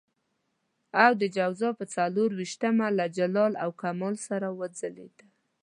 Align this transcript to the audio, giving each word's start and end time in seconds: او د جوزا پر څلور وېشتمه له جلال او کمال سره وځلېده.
او 1.03 1.11
د 1.21 1.23
جوزا 1.35 1.69
پر 1.79 1.87
څلور 1.95 2.29
وېشتمه 2.39 2.87
له 2.97 3.05
جلال 3.17 3.53
او 3.63 3.69
کمال 3.81 4.15
سره 4.27 4.47
وځلېده. 4.59 5.25